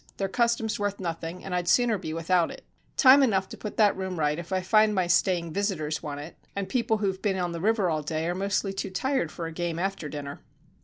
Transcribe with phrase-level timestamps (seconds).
[0.17, 2.65] Their custom's worth nothing, and I'd sooner be without it.
[2.97, 6.37] Time enough to put that room right if I find my staying visitors want it,
[6.55, 9.51] and people who've been on the river all day are mostly too tired for a
[9.51, 10.41] game after dinner."